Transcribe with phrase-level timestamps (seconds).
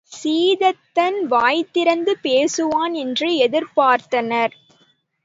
[0.11, 4.53] சீதத்தன் வாய் திறந்து பேசுவான் என்று எதிர்பார்த்தனர்.